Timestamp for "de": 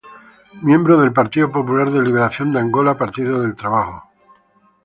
1.91-2.01, 2.51-2.59